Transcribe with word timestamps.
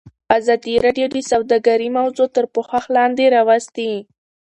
ازادي 0.37 0.75
راډیو 0.85 1.07
د 1.11 1.17
سوداګري 1.31 1.89
موضوع 1.97 2.27
تر 2.35 2.45
پوښښ 2.53 2.85
لاندې 2.95 3.25
راوستې. 3.35 3.91